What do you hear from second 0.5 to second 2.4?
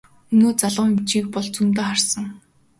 залуу эмчийг бол зөндөө харсан.